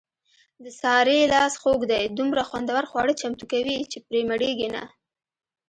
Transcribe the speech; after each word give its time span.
د 0.63 0.65
سارې 0.81 1.19
لاس 1.33 1.53
خوږ 1.61 1.79
دی 1.91 2.03
دومره 2.17 2.41
خوندور 2.49 2.83
خواړه 2.91 3.13
چمتو 3.21 3.45
کوي، 3.51 3.77
چې 3.91 3.97
پرې 4.07 4.21
مړېږي 4.29 4.69
نه. 4.75 4.83